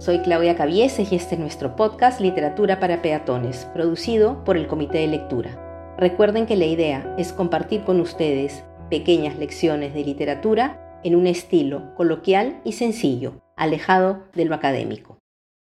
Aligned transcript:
Soy 0.00 0.20
Claudia 0.20 0.56
Cavieses 0.56 1.12
y 1.12 1.16
este 1.16 1.34
es 1.34 1.38
nuestro 1.38 1.76
podcast 1.76 2.22
Literatura 2.22 2.80
para 2.80 3.02
Peatones, 3.02 3.66
producido 3.74 4.42
por 4.44 4.56
el 4.56 4.66
Comité 4.66 4.96
de 4.96 5.08
Lectura. 5.08 5.94
Recuerden 5.98 6.46
que 6.46 6.56
la 6.56 6.64
idea 6.64 7.14
es 7.18 7.34
compartir 7.34 7.82
con 7.82 8.00
ustedes 8.00 8.64
pequeñas 8.88 9.36
lecciones 9.36 9.92
de 9.92 10.02
literatura 10.02 11.00
en 11.04 11.16
un 11.16 11.26
estilo 11.26 11.94
coloquial 11.96 12.62
y 12.64 12.72
sencillo, 12.72 13.42
alejado 13.58 14.24
de 14.32 14.46
lo 14.46 14.54
académico. 14.54 15.18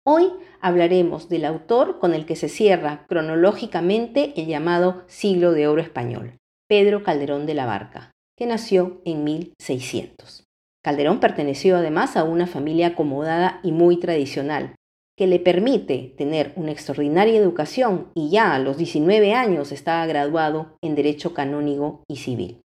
Hoy 0.05 0.32
hablaremos 0.60 1.28
del 1.28 1.45
autor 1.45 2.01
con 2.01 2.12
el 2.12 2.27
que 2.27 2.34
se 2.34 2.48
cierra 2.48 3.06
cronológicamente 3.09 4.32
el 4.34 4.46
llamado 4.46 5.05
siglo 5.06 5.52
de 5.52 5.69
oro 5.69 5.80
español, 5.80 6.38
Pedro 6.69 7.05
Calderón 7.05 7.46
de 7.46 7.55
la 7.55 7.66
Barca, 7.66 8.10
que 8.37 8.46
nació 8.46 9.01
en 9.05 9.23
1600. 9.23 10.44
Calderón 10.84 11.19
perteneció 11.19 11.79
además 11.79 12.16
a 12.16 12.24
una 12.24 12.47
familia 12.47 12.88
acomodada 12.88 13.59
y 13.62 13.73
muy 13.73 13.98
tradicional, 13.98 14.75
que 15.16 15.27
le 15.27 15.38
permite 15.38 16.15
tener 16.19 16.52
una 16.56 16.73
extraordinaria 16.73 17.41
educación 17.41 18.09
y 18.15 18.30
ya 18.30 18.55
a 18.55 18.59
los 18.59 18.77
19 18.77 19.33
años 19.33 19.73
estaba 19.73 20.05
graduado 20.06 20.77
en 20.83 20.95
Derecho 20.95 21.33
Canónigo 21.33 22.02
y 22.06 22.16
Civil. 22.16 22.61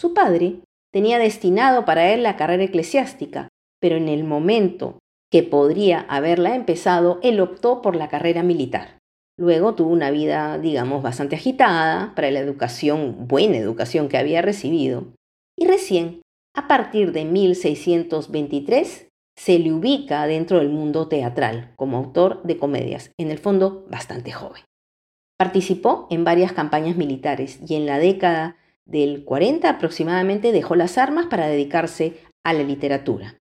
Su 0.00 0.14
padre 0.14 0.60
tenía 0.90 1.18
destinado 1.18 1.84
para 1.84 2.12
él 2.14 2.22
la 2.22 2.36
carrera 2.36 2.64
eclesiástica, 2.64 3.48
pero 3.78 3.96
en 3.96 4.08
el 4.08 4.24
momento 4.24 4.98
que 5.30 5.42
podría 5.42 6.00
haberla 6.08 6.54
empezado, 6.54 7.20
él 7.22 7.40
optó 7.40 7.82
por 7.82 7.94
la 7.94 8.08
carrera 8.08 8.42
militar. 8.42 8.98
Luego 9.38 9.74
tuvo 9.74 9.90
una 9.90 10.10
vida, 10.10 10.58
digamos, 10.58 11.02
bastante 11.02 11.36
agitada 11.36 12.14
para 12.14 12.30
la 12.30 12.40
educación, 12.40 13.28
buena 13.28 13.58
educación 13.58 14.08
que 14.08 14.18
había 14.18 14.42
recibido, 14.42 15.12
y 15.58 15.66
recién 15.66 16.22
a 16.54 16.68
partir 16.68 17.12
de 17.12 17.24
1623 17.24 19.08
se 19.36 19.58
le 19.58 19.72
ubica 19.72 20.26
dentro 20.26 20.58
del 20.58 20.68
mundo 20.68 21.08
teatral 21.08 21.72
como 21.76 21.96
autor 21.96 22.42
de 22.42 22.58
comedias, 22.58 23.10
en 23.18 23.30
el 23.30 23.38
fondo 23.38 23.86
bastante 23.88 24.32
joven. 24.32 24.62
Participó 25.38 26.06
en 26.10 26.24
varias 26.24 26.52
campañas 26.52 26.96
militares 26.96 27.60
y 27.66 27.74
en 27.74 27.86
la 27.86 27.98
década 27.98 28.56
del 28.86 29.24
40 29.24 29.68
aproximadamente 29.68 30.52
dejó 30.52 30.74
las 30.74 30.98
armas 30.98 31.26
para 31.26 31.46
dedicarse 31.46 32.20
a 32.44 32.52
la 32.52 32.62
literatura. 32.62 33.38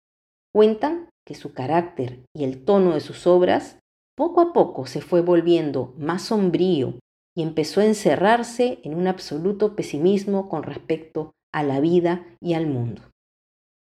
Cuentan 0.52 1.10
que 1.26 1.36
su 1.36 1.54
carácter 1.54 2.26
y 2.36 2.44
el 2.44 2.66
tono 2.66 2.94
de 2.94 3.02
sus 3.02 3.28
obras 3.28 3.80
poco 4.16 4.42
a 4.42 4.54
poco 4.54 4.86
se 4.86 5.02
fue 5.02 5.22
volviendo 5.22 5.94
más 5.98 6.24
sombrío 6.24 7.00
y 7.36 7.44
empezó 7.44 7.82
a 7.82 7.86
encerrarse 7.86 8.80
en 8.84 8.96
un 8.96 9.08
absoluto 9.08 9.76
pesimismo 9.76 10.50
con 10.50 10.64
respecto 10.64 11.34
a 11.54 11.64
la 11.64 11.80
vida 11.80 12.26
y 12.42 12.56
al 12.56 12.68
mundo. 12.68 13.02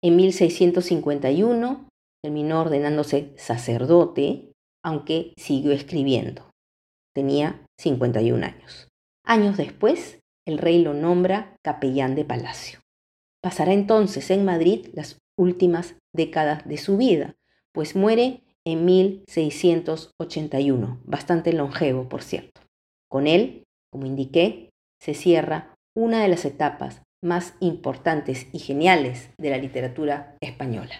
En 0.01 0.15
1651 0.15 1.89
terminó 2.23 2.61
ordenándose 2.61 3.33
sacerdote, 3.37 4.53
aunque 4.83 5.33
siguió 5.37 5.73
escribiendo. 5.73 6.49
Tenía 7.13 7.61
51 7.79 8.45
años. 8.45 8.87
Años 9.25 9.57
después, 9.57 10.19
el 10.45 10.59
rey 10.59 10.81
lo 10.81 10.93
nombra 10.93 11.57
capellán 11.63 12.15
de 12.15 12.23
palacio. 12.23 12.79
Pasará 13.41 13.73
entonces 13.73 14.31
en 14.31 14.45
Madrid 14.45 14.87
las 14.93 15.19
últimas 15.37 15.97
décadas 16.13 16.65
de 16.67 16.77
su 16.77 16.95
vida, 16.97 17.35
pues 17.73 17.95
muere 17.95 18.43
en 18.65 18.85
1681, 18.85 21.01
bastante 21.05 21.53
longevo, 21.53 22.09
por 22.09 22.21
cierto. 22.21 22.61
Con 23.09 23.25
él, 23.27 23.63
como 23.91 24.05
indiqué, 24.05 24.69
se 24.99 25.13
cierra 25.13 25.73
una 25.95 26.21
de 26.21 26.27
las 26.27 26.43
etapas 26.45 27.01
más 27.23 27.55
importantes 27.59 28.47
y 28.53 28.59
geniales 28.59 29.29
de 29.37 29.49
la 29.49 29.57
literatura 29.57 30.35
española. 30.41 30.95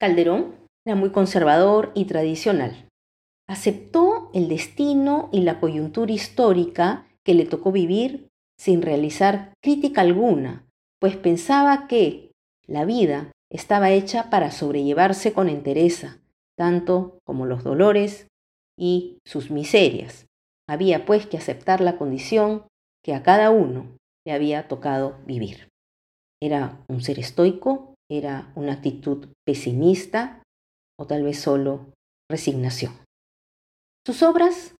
Calderón 0.00 0.54
era 0.86 0.94
muy 0.94 1.10
conservador 1.10 1.92
y 1.94 2.04
tradicional. 2.04 2.88
Aceptó 3.48 4.30
el 4.34 4.48
destino 4.48 5.28
y 5.32 5.40
la 5.40 5.60
coyuntura 5.60 6.12
histórica 6.12 7.06
que 7.24 7.34
le 7.34 7.46
tocó 7.46 7.72
vivir 7.72 8.28
sin 8.58 8.82
realizar 8.82 9.52
crítica 9.62 10.00
alguna, 10.00 10.66
pues 11.00 11.16
pensaba 11.16 11.86
que 11.88 12.32
la 12.66 12.84
vida 12.84 13.32
estaba 13.50 13.90
hecha 13.90 14.30
para 14.30 14.50
sobrellevarse 14.50 15.32
con 15.32 15.48
entereza, 15.48 16.18
tanto 16.56 17.18
como 17.24 17.46
los 17.46 17.64
dolores 17.64 18.28
y 18.78 19.18
sus 19.24 19.50
miserias. 19.50 20.26
Había 20.68 21.04
pues 21.04 21.26
que 21.26 21.36
aceptar 21.36 21.80
la 21.80 21.96
condición 21.96 22.66
que 23.04 23.14
a 23.14 23.22
cada 23.22 23.50
uno 23.50 23.96
le 24.26 24.32
había 24.32 24.68
tocado 24.68 25.16
vivir. 25.24 25.68
Era 26.42 26.84
un 26.88 27.00
ser 27.00 27.18
estoico, 27.18 27.94
era 28.10 28.52
una 28.54 28.74
actitud 28.74 29.28
pesimista 29.46 30.42
o 30.98 31.06
tal 31.06 31.22
vez 31.22 31.38
solo 31.38 31.92
resignación. 32.30 32.92
Sus 34.06 34.22
obras 34.22 34.74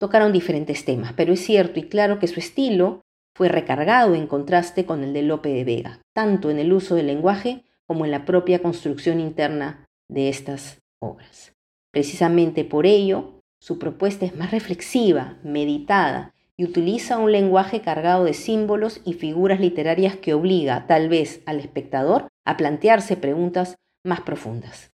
tocaron 0.00 0.32
diferentes 0.32 0.84
temas, 0.84 1.12
pero 1.12 1.32
es 1.32 1.40
cierto 1.40 1.78
y 1.78 1.88
claro 1.88 2.18
que 2.18 2.28
su 2.28 2.40
estilo 2.40 3.02
fue 3.36 3.48
recargado 3.48 4.14
en 4.14 4.26
contraste 4.26 4.86
con 4.86 5.02
el 5.02 5.12
de 5.12 5.22
Lope 5.22 5.48
de 5.50 5.64
Vega, 5.64 6.00
tanto 6.14 6.50
en 6.50 6.58
el 6.58 6.72
uso 6.72 6.94
del 6.94 7.06
lenguaje 7.06 7.64
como 7.86 8.04
en 8.04 8.10
la 8.10 8.24
propia 8.24 8.62
construcción 8.62 9.20
interna 9.20 9.84
de 10.10 10.28
estas 10.28 10.78
obras. 11.00 11.52
Precisamente 11.92 12.64
por 12.64 12.86
ello, 12.86 13.40
su 13.60 13.78
propuesta 13.78 14.24
es 14.26 14.34
más 14.36 14.50
reflexiva, 14.50 15.38
meditada 15.42 16.34
y 16.58 16.64
utiliza 16.64 17.18
un 17.18 17.32
lenguaje 17.32 17.80
cargado 17.80 18.24
de 18.24 18.34
símbolos 18.34 19.00
y 19.04 19.14
figuras 19.14 19.60
literarias 19.60 20.16
que 20.16 20.34
obliga 20.34 20.86
tal 20.86 21.08
vez 21.08 21.42
al 21.46 21.58
espectador 21.58 22.28
a 22.44 22.56
plantearse 22.56 23.16
preguntas 23.16 23.76
más 24.04 24.20
profundas. 24.20 24.90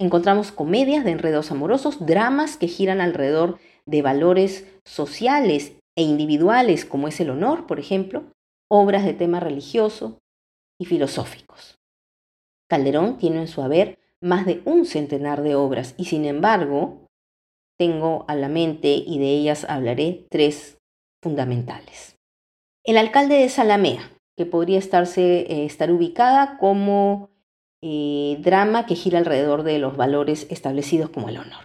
Encontramos 0.00 0.50
comedias 0.50 1.04
de 1.04 1.12
enredos 1.12 1.50
amorosos, 1.50 2.04
dramas 2.04 2.56
que 2.56 2.68
giran 2.68 3.00
alrededor 3.00 3.58
de 3.86 4.02
valores 4.02 4.66
sociales 4.84 5.76
e 5.96 6.02
individuales 6.02 6.84
como 6.84 7.08
es 7.08 7.20
el 7.20 7.30
honor, 7.30 7.66
por 7.66 7.78
ejemplo, 7.78 8.24
obras 8.68 9.04
de 9.04 9.14
tema 9.14 9.40
religioso 9.40 10.18
y 10.80 10.86
filosóficos. 10.86 11.78
Calderón 12.68 13.18
tiene 13.18 13.40
en 13.40 13.48
su 13.48 13.62
haber 13.62 13.98
más 14.20 14.46
de 14.46 14.62
un 14.64 14.86
centenar 14.86 15.42
de 15.42 15.54
obras 15.54 15.94
y 15.96 16.06
sin 16.06 16.24
embargo 16.24 17.06
tengo 17.78 18.24
a 18.26 18.34
la 18.34 18.48
mente 18.48 18.94
y 18.94 19.18
de 19.18 19.28
ellas 19.28 19.66
hablaré 19.68 20.26
tres 20.30 20.78
fundamentales. 21.24 22.18
El 22.84 22.98
alcalde 22.98 23.36
de 23.36 23.48
Salamea, 23.48 24.10
que 24.36 24.44
podría 24.44 24.78
estarse, 24.78 25.40
eh, 25.50 25.64
estar 25.64 25.90
ubicada 25.90 26.58
como 26.58 27.30
eh, 27.80 28.36
drama 28.40 28.84
que 28.84 28.94
gira 28.94 29.18
alrededor 29.18 29.62
de 29.62 29.78
los 29.78 29.96
valores 29.96 30.46
establecidos 30.50 31.08
como 31.08 31.30
el 31.30 31.38
honor. 31.38 31.64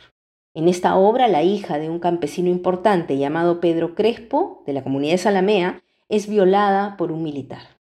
En 0.55 0.69
esta 0.69 0.95
obra, 0.95 1.27
la 1.27 1.43
hija 1.43 1.77
de 1.77 1.89
un 1.89 1.99
campesino 1.99 2.49
importante 2.49 3.17
llamado 3.17 3.59
Pedro 3.59 3.95
Crespo, 3.95 4.63
de 4.65 4.71
la 4.73 4.81
comunidad 4.81 5.13
de 5.13 5.17
Salamea, 5.17 5.83
es 6.07 6.29
violada 6.29 6.95
por 6.95 7.11
un 7.11 7.21
militar. 7.21 7.77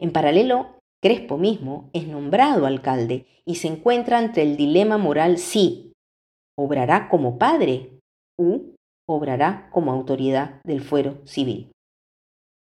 En 0.00 0.12
paralelo, 0.12 0.80
Crespo 1.00 1.38
mismo 1.38 1.90
es 1.92 2.08
nombrado 2.08 2.66
alcalde 2.66 3.26
y 3.44 3.56
se 3.56 3.68
encuentra 3.68 4.18
ante 4.18 4.42
el 4.42 4.56
dilema 4.56 4.98
moral 4.98 5.38
si 5.38 5.92
obrará 6.56 7.08
como 7.08 7.38
padre 7.38 8.00
u 8.36 8.73
obrará 9.08 9.68
como 9.72 9.92
autoridad 9.92 10.60
del 10.64 10.80
fuero 10.80 11.20
civil. 11.26 11.72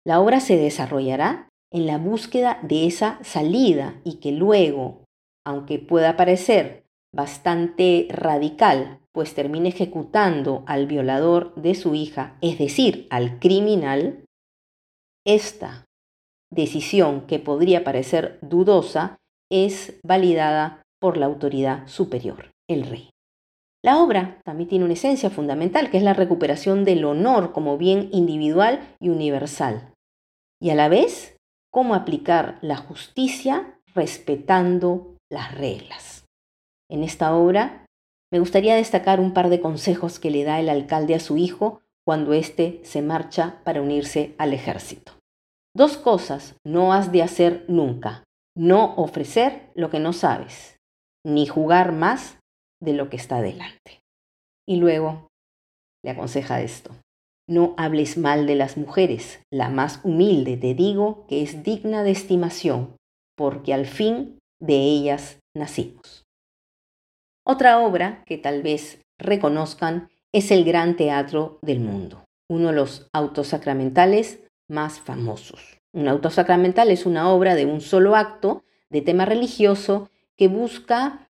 La 0.06 0.20
obra 0.20 0.40
se 0.40 0.58
desarrollará 0.58 1.50
en 1.72 1.86
la 1.86 1.98
búsqueda 1.98 2.60
de 2.64 2.88
esa 2.88 3.24
salida 3.24 4.02
y 4.04 4.16
que 4.20 4.32
luego, 4.32 5.04
aunque 5.46 5.80
pueda 5.80 6.16
parecer 6.16 6.84
bastante 7.14 8.08
radical, 8.10 9.00
pues 9.12 9.34
termine 9.34 9.70
ejecutando 9.70 10.64
al 10.68 10.88
violador 10.88 11.54
de 11.56 11.76
su 11.76 11.96
hija, 11.96 12.38
es 12.42 12.58
decir, 12.58 13.08
al 13.10 13.40
criminal, 13.40 14.24
esta 15.26 15.86
decisión 16.52 17.28
que 17.28 17.40
podría 17.40 17.84
parecer 17.84 18.40
dudosa 18.42 19.18
es 19.52 20.00
validada 20.04 20.82
por 21.00 21.18
la 21.18 21.26
autoridad 21.26 21.88
superior, 21.88 22.52
el 22.68 22.86
rey. 22.86 23.10
La 23.84 24.02
obra 24.02 24.42
también 24.44 24.68
tiene 24.68 24.86
una 24.86 24.94
esencia 24.94 25.30
fundamental, 25.30 25.90
que 25.90 25.98
es 25.98 26.04
la 26.04 26.14
recuperación 26.14 26.84
del 26.84 27.06
honor 27.06 27.54
como 27.54 27.78
bien 27.78 28.10
individual 28.12 28.96
y 29.00 29.10
universal. 29.10 29.94
Y 30.62 30.72
a 30.72 30.76
la 30.76 30.90
vez, 30.90 31.38
cómo 31.72 31.96
aplicar 31.96 32.60
la 32.62 32.76
justicia 32.76 33.80
respetando 33.96 35.16
las 35.32 35.56
reglas. 35.56 36.26
En 36.90 37.04
esta 37.04 37.34
obra 37.36 37.86
me 38.32 38.40
gustaría 38.40 38.76
destacar 38.76 39.20
un 39.20 39.34
par 39.34 39.50
de 39.50 39.62
consejos 39.62 40.20
que 40.20 40.32
le 40.32 40.44
da 40.44 40.60
el 40.60 40.70
alcalde 40.70 41.16
a 41.16 41.20
su 41.20 41.38
hijo 41.38 41.82
cuando 42.06 42.34
éste 42.34 42.82
se 42.84 43.02
marcha 43.02 43.62
para 43.64 43.82
unirse 43.82 44.36
al 44.38 44.54
ejército. 44.54 45.14
Dos 45.76 45.98
cosas 45.98 46.56
no 46.66 46.94
has 46.94 47.12
de 47.12 47.24
hacer 47.24 47.66
nunca. 47.68 48.24
No 48.58 48.96
ofrecer 48.96 49.72
lo 49.76 49.90
que 49.90 50.00
no 50.00 50.12
sabes, 50.12 50.78
ni 51.24 51.46
jugar 51.46 51.94
más 51.94 52.39
de 52.82 52.94
lo 52.94 53.10
que 53.10 53.18
está 53.18 53.42
delante. 53.42 54.02
Y 54.68 54.78
luego 54.78 55.28
le 56.04 56.12
aconseja 56.12 56.62
esto. 56.62 56.92
No 57.48 57.74
hables 57.78 58.18
mal 58.18 58.46
de 58.46 58.56
las 58.56 58.78
mujeres, 58.78 59.42
la 59.52 59.70
más 59.70 60.02
humilde 60.04 60.56
te 60.58 60.76
digo 60.76 61.26
que 61.28 61.42
es 61.42 61.64
digna 61.64 62.04
de 62.04 62.12
estimación, 62.12 62.96
porque 63.36 63.74
al 63.74 63.88
fin 63.88 64.38
de 64.62 64.76
ellas 64.76 65.40
nacimos. 65.56 66.26
Otra 67.46 67.80
obra 67.80 68.24
que 68.26 68.38
tal 68.38 68.62
vez 68.62 69.02
reconozcan 69.18 70.10
es 70.32 70.52
el 70.52 70.64
Gran 70.64 70.96
Teatro 70.96 71.58
del 71.64 71.80
Mundo, 71.80 72.26
uno 72.48 72.68
de 72.68 72.76
los 72.76 73.08
autos 73.14 73.48
sacramentales 73.48 74.42
más 74.70 75.00
famosos. 75.00 75.80
Un 75.92 76.08
auto 76.08 76.30
sacramental 76.30 76.92
es 76.92 77.08
una 77.08 77.32
obra 77.32 77.56
de 77.56 77.66
un 77.66 77.82
solo 77.82 78.16
acto 78.16 78.64
de 78.92 79.02
tema 79.02 79.26
religioso 79.26 80.12
que 80.38 80.48
busca 80.48 81.29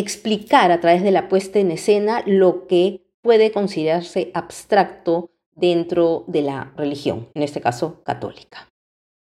explicar 0.00 0.70
a 0.70 0.80
través 0.80 1.02
de 1.02 1.10
la 1.10 1.28
puesta 1.28 1.58
en 1.58 1.70
escena 1.70 2.22
lo 2.26 2.66
que 2.66 3.02
puede 3.22 3.52
considerarse 3.52 4.30
abstracto 4.34 5.30
dentro 5.54 6.24
de 6.28 6.42
la 6.42 6.72
religión, 6.76 7.28
en 7.34 7.42
este 7.42 7.60
caso 7.60 8.02
católica. 8.04 8.68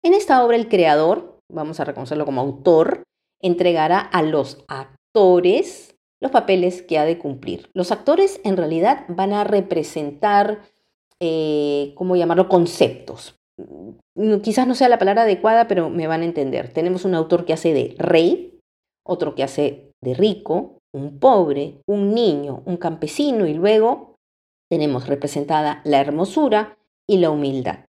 En 0.03 0.13
esta 0.13 0.43
obra 0.43 0.57
el 0.57 0.67
creador, 0.67 1.39
vamos 1.49 1.79
a 1.79 1.85
reconocerlo 1.85 2.25
como 2.25 2.41
autor, 2.41 3.03
entregará 3.41 3.99
a 3.99 4.21
los 4.21 4.63
actores 4.67 5.95
los 6.19 6.31
papeles 6.31 6.81
que 6.81 6.97
ha 6.97 7.05
de 7.05 7.17
cumplir. 7.17 7.69
Los 7.73 7.91
actores 7.91 8.41
en 8.43 8.57
realidad 8.57 9.05
van 9.07 9.33
a 9.33 9.43
representar, 9.43 10.63
eh, 11.19 11.93
¿cómo 11.95 12.15
llamarlo?, 12.15 12.49
conceptos. 12.49 13.35
Mm, 14.15 14.37
quizás 14.41 14.67
no 14.67 14.75
sea 14.75 14.89
la 14.89 14.97
palabra 14.97 15.23
adecuada, 15.23 15.67
pero 15.67 15.89
me 15.89 16.07
van 16.07 16.21
a 16.21 16.25
entender. 16.25 16.73
Tenemos 16.73 17.05
un 17.05 17.13
autor 17.13 17.45
que 17.45 17.53
hace 17.53 17.73
de 17.73 17.95
rey, 17.99 18.59
otro 19.03 19.35
que 19.35 19.43
hace 19.43 19.86
de 20.01 20.13
rico, 20.13 20.79
un 20.93 21.19
pobre, 21.19 21.81
un 21.85 22.13
niño, 22.13 22.63
un 22.65 22.77
campesino 22.77 23.47
y 23.47 23.53
luego 23.53 24.15
tenemos 24.69 25.07
representada 25.07 25.81
la 25.83 25.99
hermosura 25.99 26.77
y 27.07 27.17
la 27.17 27.29
humildad. 27.29 27.85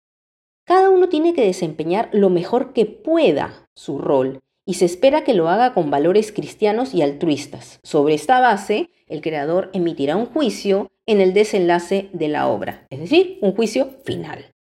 Cada 0.67 0.91
uno 0.91 1.09
tiene 1.09 1.35
que 1.35 1.45
desempeñar 1.45 2.09
lo 2.13 2.31
mejor 2.31 2.73
que 2.73 2.87
pueda 2.87 3.69
su 3.75 3.99
rol 3.99 4.41
y 4.67 4.75
se 4.75 4.87
espera 4.87 5.25
que 5.25 5.35
lo 5.35 5.49
haga 5.49 5.75
con 5.75 5.91
valores 5.91 6.33
cristianos 6.33 6.95
y 6.95 7.03
altruistas. 7.03 7.81
Sobre 7.83 8.15
esta 8.15 8.41
base, 8.41 8.91
el 9.07 9.21
creador 9.21 9.71
emitirá 9.75 10.17
un 10.17 10.27
juicio 10.27 10.91
en 11.07 11.21
el 11.21 11.35
desenlace 11.35 12.09
de 12.15 12.29
la 12.29 12.49
obra, 12.49 12.87
es 12.89 12.99
decir, 12.99 13.39
un 13.43 13.55
juicio 13.55 13.91
final. 14.05 14.53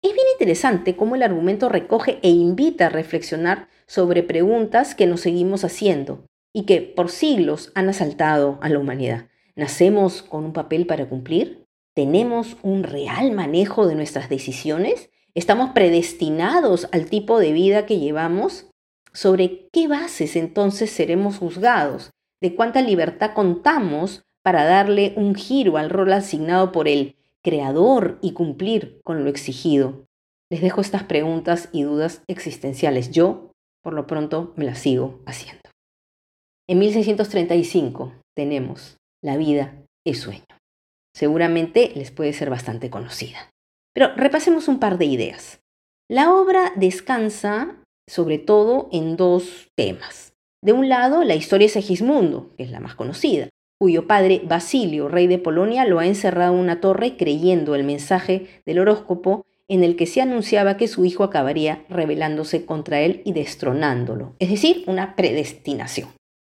Es 0.00 0.14
bien 0.14 0.26
interesante 0.32 0.94
cómo 0.94 1.16
el 1.16 1.24
argumento 1.24 1.68
recoge 1.68 2.20
e 2.22 2.28
invita 2.28 2.86
a 2.86 2.90
reflexionar 2.90 3.68
sobre 3.88 4.22
preguntas 4.22 4.94
que 4.94 5.06
nos 5.06 5.22
seguimos 5.22 5.64
haciendo 5.64 6.24
y 6.56 6.62
que 6.62 6.80
por 6.80 7.10
siglos 7.10 7.70
han 7.74 7.90
asaltado 7.90 8.58
a 8.62 8.70
la 8.70 8.78
humanidad. 8.78 9.26
¿Nacemos 9.56 10.22
con 10.22 10.42
un 10.42 10.54
papel 10.54 10.86
para 10.86 11.06
cumplir? 11.06 11.66
¿Tenemos 11.92 12.56
un 12.62 12.82
real 12.82 13.32
manejo 13.32 13.86
de 13.86 13.94
nuestras 13.94 14.30
decisiones? 14.30 15.10
¿Estamos 15.34 15.72
predestinados 15.74 16.88
al 16.92 17.10
tipo 17.10 17.40
de 17.40 17.52
vida 17.52 17.84
que 17.84 17.98
llevamos? 17.98 18.70
¿Sobre 19.12 19.68
qué 19.70 19.86
bases 19.86 20.34
entonces 20.34 20.90
seremos 20.90 21.36
juzgados? 21.36 22.12
¿De 22.40 22.54
cuánta 22.54 22.80
libertad 22.80 23.32
contamos 23.34 24.24
para 24.42 24.64
darle 24.64 25.12
un 25.16 25.34
giro 25.34 25.76
al 25.76 25.90
rol 25.90 26.10
asignado 26.14 26.72
por 26.72 26.88
el 26.88 27.16
creador 27.42 28.18
y 28.22 28.32
cumplir 28.32 29.02
con 29.04 29.24
lo 29.24 29.28
exigido? 29.28 30.06
Les 30.48 30.62
dejo 30.62 30.80
estas 30.80 31.02
preguntas 31.02 31.68
y 31.72 31.82
dudas 31.82 32.22
existenciales. 32.28 33.10
Yo, 33.10 33.52
por 33.82 33.92
lo 33.92 34.06
pronto, 34.06 34.54
me 34.56 34.64
las 34.64 34.78
sigo 34.78 35.20
haciendo. 35.26 35.65
En 36.68 36.80
1635 36.80 38.12
tenemos 38.34 38.96
La 39.22 39.36
vida 39.36 39.72
es 40.04 40.18
sueño. 40.18 40.42
Seguramente 41.14 41.92
les 41.94 42.10
puede 42.10 42.32
ser 42.32 42.50
bastante 42.50 42.90
conocida. 42.90 43.52
Pero 43.94 44.12
repasemos 44.16 44.66
un 44.66 44.80
par 44.80 44.98
de 44.98 45.04
ideas. 45.04 45.60
La 46.10 46.34
obra 46.34 46.72
descansa 46.74 47.76
sobre 48.08 48.38
todo 48.38 48.88
en 48.90 49.16
dos 49.16 49.68
temas. 49.76 50.34
De 50.60 50.72
un 50.72 50.88
lado, 50.88 51.22
la 51.22 51.36
historia 51.36 51.66
de 51.66 51.72
Segismundo, 51.72 52.50
que 52.56 52.64
es 52.64 52.72
la 52.72 52.80
más 52.80 52.96
conocida, 52.96 53.48
cuyo 53.78 54.08
padre 54.08 54.42
Basilio, 54.44 55.08
rey 55.08 55.28
de 55.28 55.38
Polonia, 55.38 55.84
lo 55.84 56.00
ha 56.00 56.06
encerrado 56.06 56.54
en 56.54 56.60
una 56.60 56.80
torre 56.80 57.16
creyendo 57.16 57.76
el 57.76 57.84
mensaje 57.84 58.48
del 58.66 58.80
horóscopo 58.80 59.46
en 59.68 59.84
el 59.84 59.94
que 59.94 60.06
se 60.06 60.20
anunciaba 60.20 60.76
que 60.76 60.88
su 60.88 61.04
hijo 61.04 61.22
acabaría 61.22 61.84
rebelándose 61.88 62.64
contra 62.66 63.00
él 63.02 63.22
y 63.24 63.32
destronándolo, 63.34 64.34
es 64.40 64.50
decir, 64.50 64.82
una 64.88 65.14
predestinación. 65.14 66.08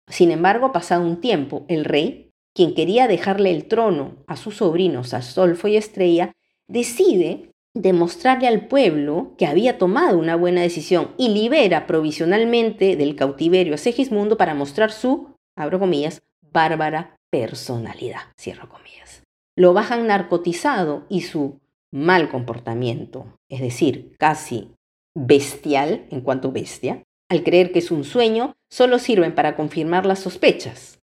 Sin 0.09 0.31
embargo, 0.31 0.71
pasado 0.71 1.03
un 1.03 1.21
tiempo, 1.21 1.65
el 1.67 1.85
rey, 1.85 2.31
quien 2.53 2.73
quería 2.73 3.07
dejarle 3.07 3.51
el 3.51 3.65
trono 3.65 4.15
a 4.27 4.35
sus 4.35 4.57
sobrinos 4.57 5.13
Astolfo 5.13 5.67
y 5.67 5.77
Estrella, 5.77 6.33
decide 6.67 7.51
demostrarle 7.75 8.47
al 8.47 8.67
pueblo 8.67 9.35
que 9.37 9.45
había 9.45 9.77
tomado 9.77 10.17
una 10.17 10.35
buena 10.35 10.61
decisión 10.61 11.11
y 11.17 11.29
libera 11.29 11.85
provisionalmente 11.87 12.95
del 12.95 13.15
cautiverio 13.15 13.75
a 13.75 13.77
Segismundo 13.77 14.37
para 14.37 14.55
mostrar 14.55 14.91
su, 14.91 15.35
abro 15.55 15.79
comillas, 15.79 16.21
bárbara 16.51 17.15
personalidad, 17.29 18.21
cierro 18.37 18.67
comillas. 18.67 19.23
Lo 19.55 19.73
bajan 19.73 20.07
narcotizado 20.07 21.05
y 21.09 21.21
su 21.21 21.59
mal 21.91 22.29
comportamiento, 22.29 23.37
es 23.49 23.61
decir, 23.61 24.15
casi 24.17 24.71
bestial 25.15 26.05
en 26.11 26.21
cuanto 26.21 26.51
bestia, 26.51 27.03
al 27.29 27.43
creer 27.43 27.71
que 27.71 27.79
es 27.79 27.91
un 27.91 28.03
sueño, 28.03 28.55
solo 28.69 28.99
sirven 28.99 29.33
para 29.35 29.55
confirmar 29.55 30.05
las 30.05 30.19
sospechas. 30.19 30.99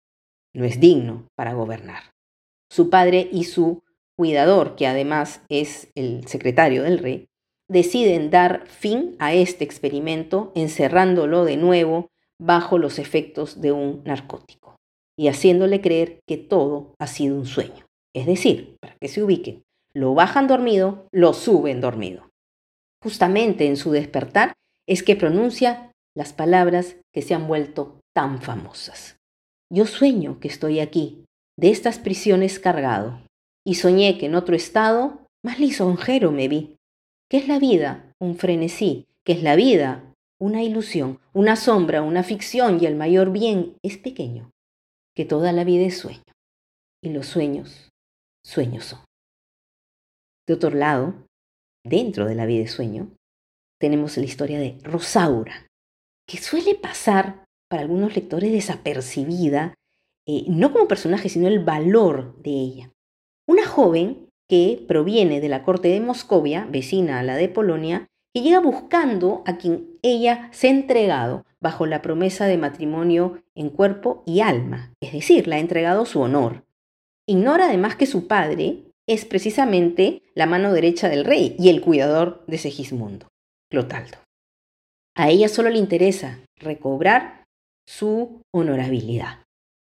No 0.54 0.64
es 0.64 0.80
digno 0.80 1.26
para 1.34 1.54
gobernar. 1.54 2.02
Su 2.70 2.90
padre 2.90 3.28
y 3.32 3.44
su 3.44 3.82
cuidador, 4.16 4.76
que 4.76 4.86
además 4.86 5.42
es 5.48 5.88
el 5.94 6.26
secretario 6.26 6.82
del 6.82 6.98
rey, 6.98 7.28
deciden 7.68 8.30
dar 8.30 8.66
fin 8.66 9.16
a 9.18 9.32
este 9.32 9.64
experimento 9.64 10.52
encerrándolo 10.54 11.44
de 11.44 11.56
nuevo 11.56 12.10
bajo 12.38 12.78
los 12.78 12.98
efectos 12.98 13.60
de 13.60 13.72
un 13.72 14.02
narcótico 14.04 14.76
y 15.16 15.28
haciéndole 15.28 15.80
creer 15.80 16.20
que 16.26 16.36
todo 16.36 16.94
ha 16.98 17.06
sido 17.06 17.36
un 17.36 17.46
sueño. 17.46 17.86
Es 18.14 18.26
decir, 18.26 18.76
para 18.80 18.96
que 19.00 19.08
se 19.08 19.22
ubiquen, 19.22 19.62
lo 19.94 20.14
bajan 20.14 20.48
dormido, 20.48 21.06
lo 21.12 21.32
suben 21.32 21.80
dormido. 21.80 22.30
Justamente 23.02 23.66
en 23.66 23.76
su 23.76 23.92
despertar 23.92 24.54
es 24.86 25.02
que 25.02 25.16
pronuncia 25.16 25.89
las 26.16 26.32
palabras 26.32 26.96
que 27.12 27.22
se 27.22 27.34
han 27.34 27.46
vuelto 27.46 28.00
tan 28.14 28.42
famosas. 28.42 29.16
Yo 29.72 29.86
sueño 29.86 30.40
que 30.40 30.48
estoy 30.48 30.80
aquí, 30.80 31.24
de 31.56 31.70
estas 31.70 31.98
prisiones 31.98 32.58
cargado, 32.58 33.22
y 33.64 33.74
soñé 33.74 34.18
que 34.18 34.26
en 34.26 34.34
otro 34.34 34.56
estado 34.56 35.26
más 35.44 35.58
lisonjero 35.60 36.32
me 36.32 36.48
vi. 36.48 36.76
¿Qué 37.30 37.38
es 37.38 37.48
la 37.48 37.58
vida? 37.58 38.12
Un 38.18 38.36
frenesí. 38.36 39.06
¿Qué 39.24 39.32
es 39.32 39.42
la 39.42 39.54
vida? 39.54 40.14
Una 40.40 40.62
ilusión, 40.62 41.20
una 41.32 41.56
sombra, 41.56 42.02
una 42.02 42.22
ficción 42.22 42.82
y 42.82 42.86
el 42.86 42.96
mayor 42.96 43.30
bien 43.30 43.76
es 43.82 43.98
pequeño, 43.98 44.50
que 45.14 45.24
toda 45.24 45.52
la 45.52 45.64
vida 45.64 45.86
es 45.86 45.98
sueño. 45.98 46.22
Y 47.02 47.10
los 47.10 47.26
sueños, 47.26 47.90
sueños 48.42 48.86
son. 48.86 49.00
De 50.46 50.54
otro 50.54 50.70
lado, 50.70 51.26
dentro 51.84 52.26
de 52.26 52.34
la 52.34 52.46
vida 52.46 52.64
es 52.64 52.72
sueño, 52.72 53.10
tenemos 53.78 54.16
la 54.16 54.24
historia 54.24 54.58
de 54.58 54.78
Rosaura, 54.82 55.66
que 56.30 56.38
suele 56.38 56.76
pasar 56.76 57.44
para 57.68 57.82
algunos 57.82 58.14
lectores 58.14 58.52
desapercibida, 58.52 59.74
eh, 60.28 60.44
no 60.46 60.72
como 60.72 60.86
personaje, 60.86 61.28
sino 61.28 61.48
el 61.48 61.58
valor 61.58 62.40
de 62.40 62.50
ella. 62.50 62.92
Una 63.48 63.66
joven 63.66 64.28
que 64.48 64.84
proviene 64.86 65.40
de 65.40 65.48
la 65.48 65.64
corte 65.64 65.88
de 65.88 66.00
Moscovia, 66.00 66.68
vecina 66.70 67.18
a 67.18 67.24
la 67.24 67.34
de 67.34 67.48
Polonia, 67.48 68.06
que 68.32 68.42
llega 68.42 68.60
buscando 68.60 69.42
a 69.44 69.56
quien 69.56 69.98
ella 70.02 70.48
se 70.52 70.68
ha 70.68 70.70
entregado 70.70 71.44
bajo 71.60 71.84
la 71.84 72.00
promesa 72.00 72.46
de 72.46 72.58
matrimonio 72.58 73.42
en 73.56 73.70
cuerpo 73.70 74.22
y 74.24 74.40
alma, 74.40 74.94
es 75.00 75.12
decir, 75.12 75.48
le 75.48 75.56
ha 75.56 75.58
entregado 75.58 76.06
su 76.06 76.20
honor. 76.20 76.64
Ignora 77.26 77.66
además 77.66 77.96
que 77.96 78.06
su 78.06 78.28
padre 78.28 78.84
es 79.08 79.24
precisamente 79.24 80.22
la 80.34 80.46
mano 80.46 80.72
derecha 80.72 81.08
del 81.08 81.24
rey 81.24 81.56
y 81.58 81.70
el 81.70 81.80
cuidador 81.80 82.44
de 82.46 82.58
Segismundo, 82.58 83.26
Clotaldo. 83.68 84.18
A 85.20 85.28
ella 85.28 85.50
solo 85.50 85.68
le 85.68 85.76
interesa 85.76 86.40
recobrar 86.56 87.44
su 87.86 88.40
honorabilidad. 88.54 89.44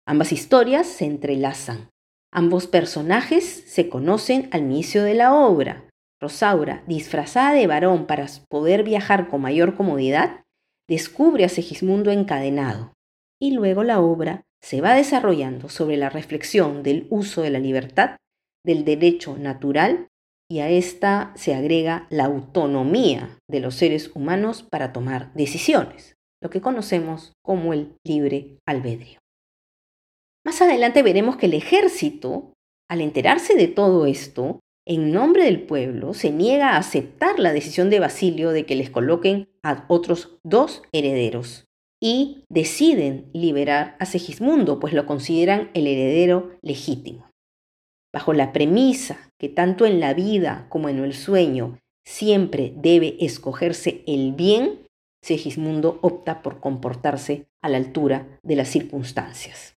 Ambas 0.07 0.33
historias 0.33 0.87
se 0.87 1.07
entrelazan. 1.07 1.89
Ambos 2.31 2.67
personajes 2.67 3.47
se 3.67 3.89
conocen 3.89 4.51
al 4.53 4.61
inicio 4.61 5.03
de 5.03 5.15
la 5.15 5.33
obra. 5.33 5.89
Rosaura, 6.21 6.85
disfrazada 6.87 7.55
de 7.55 7.67
varón 7.67 8.05
para 8.05 8.27
poder 8.51 8.83
viajar 8.83 9.31
con 9.31 9.41
mayor 9.41 9.77
comodidad, 9.77 10.43
descubre 10.91 11.47
a 11.47 11.49
Segismundo 11.49 12.11
encadenado. 12.11 12.93
Y 13.41 13.53
luego 13.53 13.83
la 13.83 14.03
obra 14.03 14.43
se 14.63 14.83
va 14.83 14.93
desarrollando 14.93 15.71
sobre 15.71 15.97
la 15.97 16.11
reflexión 16.11 16.83
del 16.83 17.07
uso 17.09 17.41
de 17.41 17.49
la 17.49 17.61
libertad, 17.61 18.19
del 18.63 18.85
derecho 18.85 19.39
natural 19.39 20.09
y 20.51 20.61
a 20.61 20.69
esta 20.69 21.33
se 21.37 21.55
agrega 21.55 22.07
la 22.11 22.25
autonomía 22.27 23.39
de 23.49 23.61
los 23.61 23.75
seres 23.75 24.11
humanos 24.15 24.63
para 24.63 24.93
tomar 24.93 25.33
decisiones, 25.35 26.17
lo 26.43 26.51
que 26.51 26.61
conocemos 26.61 27.33
como 27.43 27.73
el 27.73 27.97
libre 28.05 28.59
albedrío. 28.67 29.19
Más 30.45 30.61
adelante 30.61 31.03
veremos 31.03 31.37
que 31.37 31.47
el 31.47 31.55
ejército, 31.55 32.53
al 32.91 33.01
enterarse 33.01 33.55
de 33.55 33.69
todo 33.69 34.07
esto, 34.07 34.61
en 34.87 35.13
nombre 35.13 35.45
del 35.45 35.63
pueblo, 35.63 36.13
se 36.13 36.31
niega 36.31 36.73
a 36.73 36.77
aceptar 36.77 37.39
la 37.39 37.55
decisión 37.55 37.89
de 37.89 38.01
Basilio 38.01 38.51
de 38.51 38.67
que 38.67 38.77
les 38.77 38.91
coloquen 38.91 39.49
a 39.63 39.87
otros 39.89 40.37
dos 40.45 40.83
herederos 40.93 41.65
y 42.03 42.45
deciden 42.51 43.31
liberar 43.33 43.97
a 43.99 44.05
Segismundo, 44.05 44.79
pues 44.79 44.93
lo 44.93 45.07
consideran 45.07 45.71
el 45.73 45.87
heredero 45.87 46.51
legítimo. 46.61 47.31
Bajo 48.15 48.33
la 48.33 48.53
premisa 48.53 49.29
que 49.41 49.49
tanto 49.49 49.87
en 49.87 49.99
la 49.99 50.15
vida 50.15 50.67
como 50.69 50.89
en 50.89 51.01
el 51.01 51.15
sueño 51.15 51.81
siempre 52.07 52.73
debe 52.77 53.17
escogerse 53.19 54.05
el 54.07 54.33
bien, 54.33 54.87
Segismundo 55.21 55.99
opta 56.01 56.41
por 56.43 56.61
comportarse 56.61 57.47
a 57.61 57.69
la 57.69 57.79
altura 57.79 58.39
de 58.45 58.55
las 58.55 58.69
circunstancias. 58.69 59.75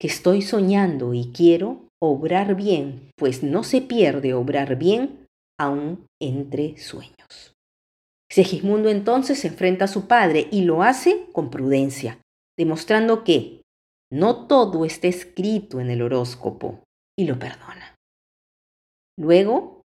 Que 0.00 0.08
estoy 0.08 0.42
soñando 0.42 1.14
y 1.14 1.30
quiero 1.32 1.86
obrar 2.02 2.56
bien, 2.56 3.10
pues 3.14 3.44
no 3.44 3.62
se 3.62 3.82
pierde 3.82 4.34
obrar 4.34 4.76
bien 4.76 5.28
aún 5.56 6.06
entre 6.20 6.76
sueños. 6.78 7.54
Segismundo 8.28 8.88
entonces 8.88 9.38
se 9.38 9.48
enfrenta 9.48 9.84
a 9.84 9.88
su 9.88 10.08
padre 10.08 10.48
y 10.50 10.62
lo 10.62 10.82
hace 10.82 11.26
con 11.32 11.50
prudencia, 11.50 12.18
demostrando 12.58 13.22
que 13.22 13.60
no 14.10 14.46
todo 14.46 14.84
está 14.84 15.06
escrito 15.06 15.78
en 15.78 15.90
el 15.90 16.02
horóscopo 16.02 16.80
y 17.16 17.26
lo 17.26 17.38
perdona. 17.38 17.94
Luego 19.16 19.82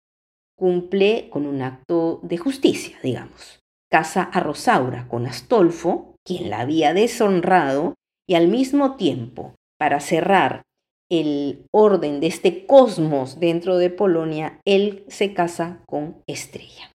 cumple 0.57 1.29
con 1.29 1.45
un 1.45 1.61
acto 1.61 2.19
de 2.23 2.37
justicia, 2.37 2.97
digamos. 3.01 3.59
Casa 3.89 4.23
a 4.23 4.39
Rosaura 4.39 5.07
con 5.07 5.25
Astolfo, 5.25 6.15
quien 6.25 6.49
la 6.49 6.61
había 6.61 6.93
deshonrado, 6.93 7.95
y 8.27 8.35
al 8.35 8.47
mismo 8.47 8.95
tiempo, 8.95 9.55
para 9.77 9.99
cerrar 9.99 10.63
el 11.09 11.67
orden 11.71 12.19
de 12.19 12.27
este 12.27 12.65
cosmos 12.65 13.39
dentro 13.39 13.77
de 13.77 13.89
Polonia, 13.89 14.59
él 14.65 15.05
se 15.09 15.33
casa 15.33 15.83
con 15.85 16.23
Estrella. 16.27 16.91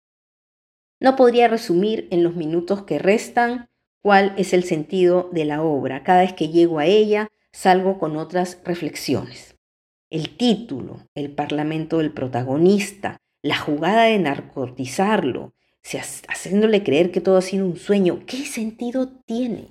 No 1.00 1.14
podría 1.14 1.46
resumir 1.46 2.08
en 2.10 2.24
los 2.24 2.34
minutos 2.34 2.82
que 2.82 2.98
restan 2.98 3.68
cuál 4.02 4.34
es 4.36 4.52
el 4.52 4.64
sentido 4.64 5.28
de 5.32 5.44
la 5.44 5.62
obra. 5.62 6.02
Cada 6.02 6.22
vez 6.22 6.32
que 6.32 6.48
llego 6.48 6.78
a 6.78 6.86
ella, 6.86 7.28
salgo 7.52 7.98
con 7.98 8.16
otras 8.16 8.60
reflexiones. 8.64 9.57
El 10.10 10.36
título, 10.36 11.00
el 11.14 11.34
parlamento 11.34 11.98
del 11.98 12.12
protagonista, 12.12 13.18
la 13.42 13.58
jugada 13.58 14.04
de 14.04 14.18
narcotizarlo, 14.18 15.52
haciéndole 16.28 16.82
creer 16.82 17.10
que 17.10 17.20
todo 17.20 17.36
ha 17.36 17.42
sido 17.42 17.66
un 17.66 17.76
sueño, 17.76 18.24
¿qué 18.26 18.38
sentido 18.46 19.08
tiene? 19.26 19.68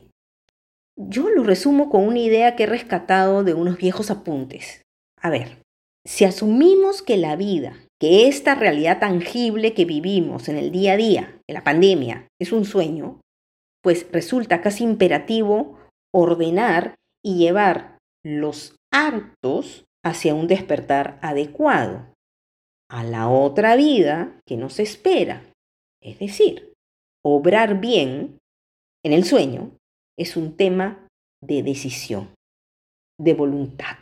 Yo 0.95 1.29
lo 1.29 1.43
resumo 1.43 1.89
con 1.89 2.07
una 2.07 2.19
idea 2.19 2.55
que 2.55 2.63
he 2.63 2.67
rescatado 2.67 3.43
de 3.43 3.53
unos 3.53 3.77
viejos 3.77 4.09
apuntes. 4.11 4.83
A 5.19 5.29
ver, 5.29 5.63
si 6.05 6.25
asumimos 6.25 7.01
que 7.01 7.17
la 7.17 7.35
vida 7.35 7.77
que 7.99 8.27
esta 8.27 8.55
realidad 8.55 8.99
tangible 8.99 9.73
que 9.73 9.85
vivimos 9.85 10.49
en 10.49 10.57
el 10.57 10.71
día 10.71 10.93
a 10.93 10.97
día, 10.97 11.41
en 11.47 11.53
la 11.53 11.63
pandemia, 11.63 12.27
es 12.39 12.51
un 12.51 12.65
sueño, 12.65 13.21
pues 13.81 14.07
resulta 14.11 14.61
casi 14.61 14.83
imperativo 14.83 15.79
ordenar 16.13 16.95
y 17.23 17.37
llevar 17.37 17.97
los 18.23 18.75
actos 18.91 19.86
hacia 20.07 20.33
un 20.33 20.47
despertar 20.47 21.19
adecuado, 21.21 22.13
a 22.89 23.03
la 23.03 23.29
otra 23.29 23.75
vida 23.75 24.39
que 24.45 24.57
nos 24.57 24.79
espera. 24.79 25.43
Es 26.01 26.19
decir, 26.19 26.73
obrar 27.25 27.79
bien 27.79 28.37
en 29.03 29.13
el 29.13 29.23
sueño 29.23 29.71
es 30.17 30.37
un 30.37 30.55
tema 30.55 31.07
de 31.43 31.63
decisión, 31.63 32.33
de 33.19 33.33
voluntad. 33.33 33.97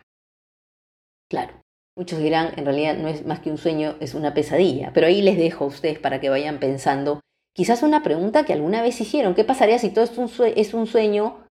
Claro, 1.29 1.65
Muchos 1.97 2.19
dirán, 2.19 2.51
en 2.57 2.65
realidad 2.65 2.97
no 2.97 3.07
es 3.07 3.25
más 3.25 3.39
que 3.39 3.49
un 3.49 3.57
sueño, 3.57 3.95
es 4.01 4.15
una 4.15 4.33
pesadilla, 4.33 4.91
pero 4.93 5.07
ahí 5.07 5.21
les 5.21 5.37
dejo 5.37 5.63
a 5.63 5.67
ustedes 5.67 5.97
para 5.97 6.19
que 6.19 6.29
vayan 6.29 6.59
pensando. 6.59 7.21
Quizás 7.55 7.83
una 7.83 8.03
pregunta 8.03 8.43
que 8.43 8.51
alguna 8.51 8.81
vez 8.81 8.99
hicieron, 8.99 9.33
¿qué 9.33 9.45
pasaría 9.45 9.79
si 9.79 9.91
todo 9.91 10.03
es 10.03 10.73
un, 10.73 10.87
sueño 10.87 11.44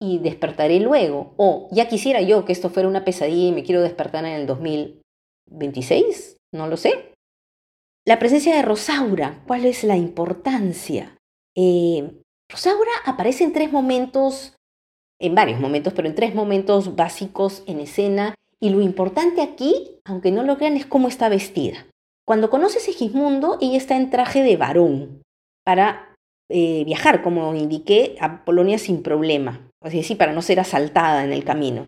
y 0.00 0.18
despertaré 0.18 0.80
luego? 0.80 1.34
O 1.36 1.68
ya 1.70 1.88
quisiera 1.88 2.20
yo 2.22 2.44
que 2.44 2.52
esto 2.52 2.70
fuera 2.70 2.88
una 2.88 3.04
pesadilla 3.04 3.48
y 3.48 3.52
me 3.52 3.62
quiero 3.62 3.82
despertar 3.82 4.24
en 4.24 4.32
el 4.32 4.46
2026, 4.46 6.36
no 6.54 6.66
lo 6.66 6.76
sé. 6.76 7.12
La 8.06 8.18
presencia 8.18 8.54
de 8.54 8.62
Rosaura, 8.62 9.42
¿cuál 9.46 9.64
es 9.64 9.82
la 9.82 9.96
importancia? 9.96 11.16
Eh, 11.56 12.12
Rosaura 12.48 12.92
aparece 13.04 13.44
en 13.44 13.52
tres 13.52 13.72
momentos, 13.72 14.54
en 15.20 15.34
varios 15.34 15.58
momentos, 15.58 15.92
pero 15.92 16.08
en 16.08 16.14
tres 16.14 16.34
momentos 16.34 16.94
básicos 16.94 17.64
en 17.66 17.80
escena 17.80 18.34
y 18.60 18.70
lo 18.70 18.80
importante 18.80 19.42
aquí, 19.42 19.98
aunque 20.04 20.30
no 20.30 20.42
lo 20.42 20.56
crean, 20.56 20.76
es 20.76 20.86
cómo 20.86 21.08
está 21.08 21.28
vestida. 21.28 21.86
Cuando 22.24 22.50
conoce 22.50 22.78
a 22.78 22.80
Segismundo, 22.80 23.58
ella 23.60 23.76
está 23.76 23.96
en 23.96 24.10
traje 24.10 24.42
de 24.42 24.56
varón 24.56 25.22
para 25.64 26.14
eh, 26.48 26.84
viajar, 26.84 27.22
como 27.22 27.54
indiqué, 27.54 28.16
a 28.20 28.44
Polonia 28.44 28.78
sin 28.78 29.02
problema, 29.02 29.65
así 29.80 29.98
decir, 29.98 30.18
para 30.18 30.32
no 30.32 30.42
ser 30.42 30.60
asaltada 30.60 31.24
en 31.24 31.32
el 31.32 31.44
camino. 31.44 31.86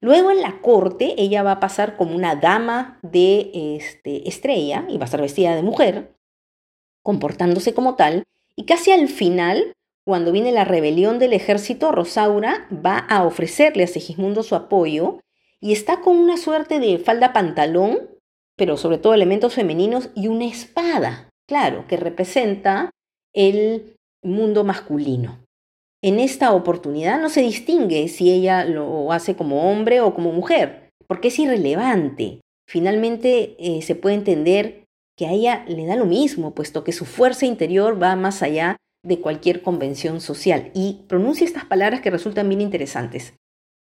Luego 0.00 0.30
en 0.30 0.42
la 0.42 0.60
corte 0.60 1.14
ella 1.18 1.42
va 1.42 1.52
a 1.52 1.60
pasar 1.60 1.96
como 1.96 2.14
una 2.14 2.36
dama 2.36 2.98
de 3.02 3.50
este, 3.76 4.28
estrella 4.28 4.84
y 4.88 4.98
va 4.98 5.02
a 5.02 5.06
estar 5.06 5.20
vestida 5.20 5.56
de 5.56 5.62
mujer, 5.62 6.14
comportándose 7.02 7.72
como 7.72 7.94
tal, 7.94 8.24
y 8.54 8.64
casi 8.64 8.92
al 8.92 9.08
final, 9.08 9.74
cuando 10.04 10.32
viene 10.32 10.52
la 10.52 10.64
rebelión 10.64 11.18
del 11.18 11.32
ejército, 11.32 11.92
Rosaura 11.92 12.68
va 12.72 12.98
a 12.98 13.24
ofrecerle 13.24 13.84
a 13.84 13.86
Segismundo 13.86 14.42
su 14.42 14.54
apoyo 14.54 15.20
y 15.60 15.72
está 15.72 16.00
con 16.00 16.16
una 16.16 16.36
suerte 16.36 16.78
de 16.78 16.98
falda 16.98 17.32
pantalón, 17.32 18.10
pero 18.56 18.76
sobre 18.76 18.98
todo 18.98 19.14
elementos 19.14 19.54
femeninos 19.54 20.10
y 20.14 20.28
una 20.28 20.46
espada, 20.46 21.30
claro, 21.46 21.86
que 21.86 21.96
representa 21.96 22.90
el 23.34 23.96
mundo 24.22 24.64
masculino. 24.64 25.45
En 26.02 26.20
esta 26.20 26.52
oportunidad 26.52 27.20
no 27.20 27.28
se 27.28 27.40
distingue 27.42 28.08
si 28.08 28.30
ella 28.30 28.64
lo 28.64 29.12
hace 29.12 29.34
como 29.34 29.70
hombre 29.70 30.00
o 30.00 30.14
como 30.14 30.32
mujer, 30.32 30.90
porque 31.06 31.28
es 31.28 31.38
irrelevante. 31.38 32.40
Finalmente 32.68 33.56
eh, 33.58 33.82
se 33.82 33.94
puede 33.94 34.16
entender 34.16 34.84
que 35.16 35.26
a 35.26 35.32
ella 35.32 35.64
le 35.66 35.86
da 35.86 35.96
lo 35.96 36.04
mismo, 36.04 36.54
puesto 36.54 36.84
que 36.84 36.92
su 36.92 37.04
fuerza 37.04 37.46
interior 37.46 38.00
va 38.00 38.16
más 38.16 38.42
allá 38.42 38.76
de 39.02 39.20
cualquier 39.20 39.62
convención 39.62 40.20
social. 40.20 40.70
Y 40.74 41.04
pronuncia 41.08 41.46
estas 41.46 41.64
palabras 41.64 42.00
que 42.00 42.10
resultan 42.10 42.48
bien 42.48 42.60
interesantes. 42.60 43.34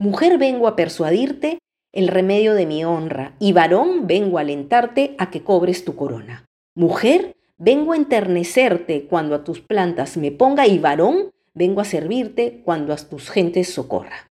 Mujer 0.01 0.39
vengo 0.39 0.69
a 0.69 0.77
persuadirte 0.77 1.59
el 1.93 2.09
remedio 2.09 2.55
de 2.55 2.67
mi 2.67 2.85
honra, 2.85 3.35
y 3.39 3.53
varón 3.53 4.07
vengo 4.07 4.39
a 4.39 4.43
alentarte 4.43 5.15
a 5.19 5.31
que 5.31 5.43
cobres 5.43 5.85
tu 5.85 5.97
corona. 5.97 6.45
Mujer 6.77 7.35
vengo 7.59 7.93
a 7.93 7.97
enternecerte 7.97 9.07
cuando 9.07 9.35
a 9.35 9.43
tus 9.43 9.61
plantas 9.61 10.17
me 10.17 10.31
ponga, 10.31 10.67
y 10.67 10.79
varón 10.79 11.31
vengo 11.59 11.81
a 11.81 11.85
servirte 11.85 12.63
cuando 12.65 12.93
a 12.93 12.97
tus 12.97 13.31
gentes 13.31 13.75
socorra. 13.75 14.29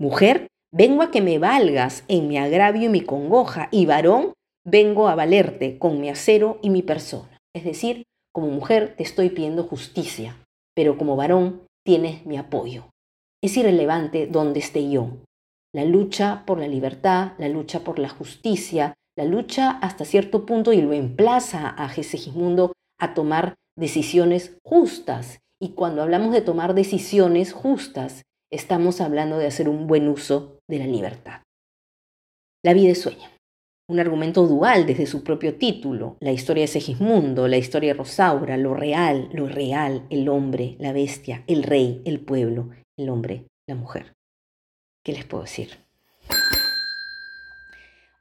Mujer 0.00 0.48
vengo 0.72 1.02
a 1.02 1.12
que 1.12 1.22
me 1.22 1.38
valgas 1.38 2.04
en 2.08 2.26
mi 2.26 2.36
agravio 2.36 2.86
y 2.86 2.88
mi 2.88 3.00
congoja, 3.00 3.68
y 3.70 3.86
varón 3.86 4.32
vengo 4.66 5.08
a 5.08 5.14
valerte 5.14 5.78
con 5.78 6.00
mi 6.00 6.10
acero 6.10 6.58
y 6.62 6.70
mi 6.70 6.82
persona. 6.82 7.38
Es 7.54 7.64
decir, 7.64 8.02
como 8.34 8.48
mujer 8.48 8.94
te 8.96 9.04
estoy 9.04 9.30
pidiendo 9.30 9.62
justicia, 9.62 10.36
pero 10.74 10.98
como 10.98 11.14
varón 11.14 11.62
tienes 11.86 12.26
mi 12.26 12.36
apoyo. 12.36 12.90
Es 13.40 13.56
irrelevante 13.56 14.26
dónde 14.26 14.58
esté 14.58 14.90
yo. 14.90 15.18
La 15.72 15.84
lucha 15.84 16.42
por 16.44 16.58
la 16.58 16.66
libertad, 16.66 17.32
la 17.38 17.48
lucha 17.48 17.84
por 17.84 18.00
la 18.00 18.08
justicia, 18.08 18.94
la 19.16 19.24
lucha 19.24 19.70
hasta 19.70 20.04
cierto 20.04 20.44
punto 20.44 20.72
y 20.72 20.82
lo 20.82 20.92
emplaza 20.92 21.68
a 21.68 21.88
Segismundo 21.92 22.72
a 22.98 23.14
tomar 23.14 23.54
decisiones 23.76 24.56
justas. 24.64 25.38
Y 25.64 25.70
cuando 25.70 26.02
hablamos 26.02 26.30
de 26.34 26.42
tomar 26.42 26.74
decisiones 26.74 27.54
justas, 27.54 28.20
estamos 28.52 29.00
hablando 29.00 29.38
de 29.38 29.46
hacer 29.46 29.66
un 29.70 29.86
buen 29.86 30.08
uso 30.08 30.58
de 30.68 30.78
la 30.78 30.86
libertad. 30.86 31.40
La 32.62 32.74
vida 32.74 32.90
es 32.90 33.00
sueño. 33.00 33.30
Un 33.88 33.98
argumento 33.98 34.46
dual 34.46 34.84
desde 34.84 35.06
su 35.06 35.24
propio 35.24 35.54
título, 35.56 36.18
la 36.20 36.32
historia 36.32 36.64
de 36.64 36.66
Segismundo, 36.66 37.48
la 37.48 37.56
historia 37.56 37.94
de 37.94 37.98
Rosaura, 37.98 38.58
lo 38.58 38.74
real, 38.74 39.30
lo 39.32 39.48
real, 39.48 40.06
el 40.10 40.28
hombre, 40.28 40.76
la 40.80 40.92
bestia, 40.92 41.44
el 41.46 41.62
rey, 41.62 42.02
el 42.04 42.20
pueblo, 42.20 42.68
el 42.98 43.08
hombre, 43.08 43.46
la 43.66 43.74
mujer. 43.74 44.12
¿Qué 45.02 45.12
les 45.12 45.24
puedo 45.24 45.44
decir? 45.44 45.78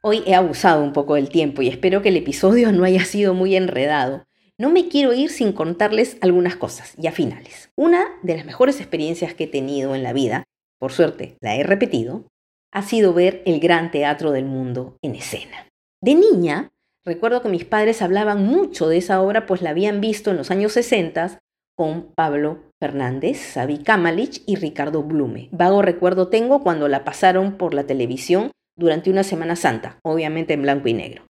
Hoy 0.02 0.24
he 0.26 0.34
abusado 0.34 0.82
un 0.82 0.94
poco 0.94 1.16
del 1.16 1.28
tiempo 1.28 1.62
y 1.62 1.68
espero 1.68 2.02
que 2.02 2.08
el 2.08 2.16
episodio 2.16 2.72
no 2.72 2.86
haya 2.86 3.04
sido 3.04 3.34
muy 3.34 3.58
enredado. 3.58 4.24
No 4.64 4.70
me 4.70 4.88
quiero 4.88 5.12
ir 5.12 5.30
sin 5.30 5.52
contarles 5.52 6.16
algunas 6.22 6.56
cosas, 6.56 6.94
ya 6.96 7.12
finales. 7.12 7.70
Una 7.76 8.06
de 8.22 8.38
las 8.38 8.46
mejores 8.46 8.80
experiencias 8.80 9.34
que 9.34 9.44
he 9.44 9.48
tenido 9.48 9.94
en 9.94 10.04
la 10.04 10.14
vida, 10.14 10.46
por 10.80 10.94
suerte 10.94 11.36
la 11.42 11.58
he 11.58 11.64
repetido, 11.64 12.30
ha 12.72 12.82
sido 12.82 13.14
ver 13.14 13.44
el 13.46 13.60
gran 13.60 13.92
teatro 13.92 14.32
del 14.32 14.46
mundo 14.46 14.96
en 15.02 15.16
escena. 15.16 15.68
De 16.02 16.16
niña, 16.16 16.72
recuerdo 17.04 17.42
que 17.42 17.50
mis 17.50 17.66
padres 17.66 18.02
hablaban 18.02 18.46
mucho 18.46 18.88
de 18.88 19.00
esa 19.00 19.22
obra, 19.22 19.46
pues 19.48 19.62
la 19.62 19.72
habían 19.72 20.00
visto 20.00 20.32
en 20.32 20.38
los 20.38 20.50
años 20.50 20.72
60 20.72 21.40
con 21.76 22.14
Pablo 22.16 22.60
Fernández, 22.80 23.40
Sabi 23.40 23.80
Kamalich 23.80 24.44
y 24.46 24.56
Ricardo 24.56 25.04
Blume. 25.04 25.50
Vago 25.52 25.82
recuerdo 25.82 26.30
tengo 26.30 26.64
cuando 26.64 26.88
la 26.88 27.04
pasaron 27.04 27.58
por 27.58 27.74
la 27.74 27.84
televisión 27.84 28.52
durante 28.78 29.12
una 29.12 29.24
Semana 29.24 29.58
Santa, 29.58 30.00
obviamente 30.06 30.54
en 30.54 30.62
blanco 30.62 30.88
y 30.88 30.94
negro. 30.94 31.26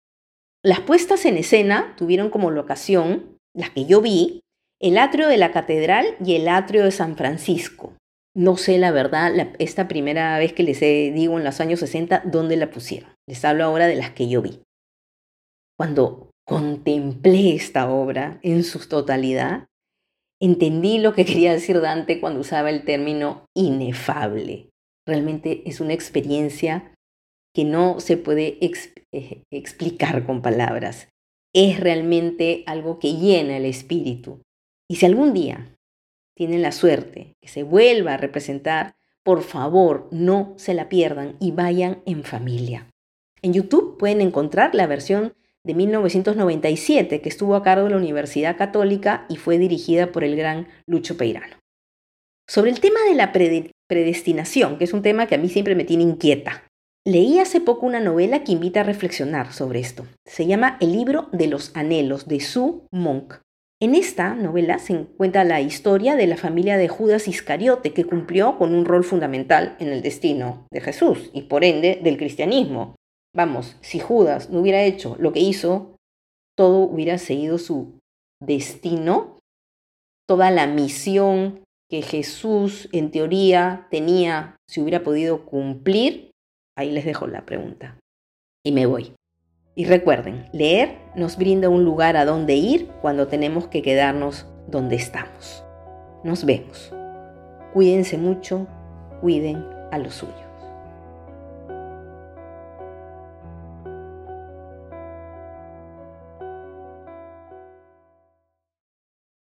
Las 0.65 0.81
puestas 0.81 1.25
en 1.25 1.37
escena 1.37 1.95
tuvieron 1.97 2.31
como 2.31 2.51
locación, 2.51 3.39
las 3.55 3.71
que 3.71 3.87
yo 3.87 4.01
vi, 4.01 4.41
el 4.81 4.99
atrio 4.99 5.29
de 5.29 5.37
la 5.37 5.53
catedral 5.53 6.17
y 6.25 6.35
el 6.35 6.49
atrio 6.49 6.85
de 6.85 6.91
San 6.91 7.17
Francisco. 7.17 7.95
No 8.35 8.57
sé 8.57 8.79
la 8.79 8.91
verdad, 8.91 9.33
esta 9.59 9.89
primera 9.89 10.39
vez 10.39 10.53
que 10.53 10.63
les 10.63 10.81
digo 10.81 11.39
en 11.39 11.45
los 11.45 11.61
años 11.61 11.81
60, 11.81 12.23
dónde 12.27 12.57
la 12.57 12.71
pusieron. 12.71 13.11
Les 13.27 13.45
hablo 13.45 13.65
ahora 13.65 13.87
de 13.87 13.97
las 13.97 14.11
que 14.11 14.29
yo 14.29 14.43
vi. 14.43 14.63
Cuando 15.77 16.31
contemplé 16.45 17.55
esta 17.55 17.91
obra 17.91 18.39
en 18.43 18.65
su 18.65 18.81
totalidad, 18.89 19.67
entendí 20.41 20.99
lo 20.99 21.15
que 21.15 21.25
quería 21.27 21.53
decir 21.53 21.81
Dante 21.81 22.21
cuando 22.21 22.41
usaba 22.41 22.71
el 22.71 22.85
término 22.85 23.47
inefable. 23.57 24.71
Realmente 25.07 25.63
es 25.67 25.81
una 25.81 25.95
experiencia 25.95 26.93
que 27.59 27.65
no 27.65 27.99
se 27.99 28.17
puede 28.17 28.57
eh, 28.61 29.43
explicar 29.51 30.25
con 30.25 30.43
palabras. 30.43 31.09
Es 31.53 31.81
realmente 31.81 32.63
algo 32.67 33.01
que 33.01 33.15
llena 33.15 33.57
el 33.57 33.65
espíritu. 33.65 34.45
Y 34.89 34.95
si 34.95 35.07
algún 35.07 35.35
día 35.35 35.75
tienen 36.37 36.63
la 36.63 36.71
suerte 36.71 37.35
que 37.41 37.49
se 37.49 37.65
vuelva 37.65 38.15
a 38.15 38.17
representar, 38.17 38.95
por 39.25 39.43
favor 39.43 40.07
no 40.13 40.55
se 40.57 40.73
la 40.73 40.89
pierdan 40.89 41.35
y 41.41 41.51
vayan 41.51 42.01
en 42.07 42.23
familia. 42.23 42.87
En 43.43 43.53
YouTube 43.53 43.99
pueden 43.99 44.21
encontrar 44.21 44.77
la 44.77 44.87
versión 44.87 45.35
de 45.65 45.75
1997 45.75 47.21
que 47.21 47.29
estuvo 47.29 47.57
a 47.57 47.65
cargo 47.65 47.87
de 47.87 47.91
la 47.91 47.97
Universidad 47.97 48.57
Católica 48.57 49.27
y 49.29 49.35
fue 49.35 49.59
dirigida 49.59 50.13
por 50.13 50.23
el 50.23 50.37
gran 50.37 50.69
Lucho 50.87 51.17
Peirano. 51.17 51.57
Sobre 52.47 52.71
el 52.71 52.79
tema 52.79 53.01
de 53.09 53.17
la 53.17 53.33
predestinación, 53.33 54.79
que 54.79 54.85
es 54.85 54.93
un 54.93 55.03
tema 55.03 55.27
que 55.27 55.35
a 55.35 55.39
mí 55.39 55.49
siempre 55.49 55.75
me 55.75 55.83
tiene 55.83 56.05
inquieta, 56.05 56.68
leí 57.09 57.39
hace 57.39 57.63
poco 57.63 57.87
una 57.87 58.01
novela 58.01 58.45
que 58.45 58.53
invita 58.53 58.81
a 58.81 58.85
reflexionar 58.85 59.55
sobre 59.55 59.81
esto. 59.81 60.07
Se 60.27 60.47
llama 60.47 60.77
El 60.79 60.93
libro 60.93 61.31
de 61.33 61.47
los 61.47 61.75
anhelos 61.75 62.29
de 62.29 62.39
Sue 62.41 62.83
Monk. 62.91 63.37
En 63.81 63.95
esta 63.95 64.35
novela 64.35 64.79
se 64.79 64.93
encuentra 64.93 65.45
la 65.45 65.63
historia 65.63 66.17
de 66.17 66.27
la 66.27 66.37
familia 66.37 66.77
de 66.77 66.89
Judas 66.89 67.27
Iscariote, 67.27 67.95
que 67.95 68.05
cumplió 68.05 68.59
con 68.59 68.75
un 68.75 68.85
rol 68.85 69.05
fundamental 69.05 69.75
en 69.81 69.89
el 69.89 70.03
destino 70.03 70.67
de 70.71 70.83
Jesús 70.83 71.31
y 71.33 71.43
por 71.43 71.65
ende 71.65 71.99
del 72.03 72.19
cristianismo. 72.19 72.97
Vamos, 73.35 73.77
si 73.81 74.01
Judas 74.01 74.51
no 74.51 74.61
hubiera 74.61 74.83
hecho 74.83 75.17
lo 75.19 75.33
que 75.33 75.41
hizo, 75.41 75.97
todo 76.59 76.81
hubiera 76.81 77.17
seguido 77.17 77.57
su 77.57 77.99
destino, 78.39 79.39
toda 80.27 80.51
la 80.51 80.67
misión 80.67 81.61
que 81.89 82.03
Jesús 82.03 82.91
en 82.93 83.11
teoría 83.11 83.87
tenía, 83.91 84.57
si 84.69 84.83
hubiera 84.83 85.03
podido 85.03 85.47
cumplir, 85.47 86.28
ahí 86.79 86.93
les 86.93 87.05
dejo 87.05 87.27
la 87.27 87.45
pregunta. 87.45 87.99
Y 88.65 88.71
me 88.71 88.87
voy. 88.87 89.13
Y 89.75 89.85
recuerden, 89.85 90.49
leer 90.53 90.97
nos 91.17 91.37
brinda 91.37 91.69
un 91.69 91.85
lugar 91.85 92.17
a 92.17 92.25
donde 92.25 92.55
ir 92.55 92.87
cuando 93.03 93.27
tenemos 93.27 93.67
que 93.67 93.83
quedarnos 93.83 94.47
donde 94.69 94.95
estamos. 94.95 95.65
Nos 96.23 96.45
vemos. 96.45 96.93
Cuídense 97.73 98.17
mucho, 98.17 98.67
cuiden 99.21 99.65
a 99.91 99.99
los 99.99 100.15
suyos. 100.15 100.48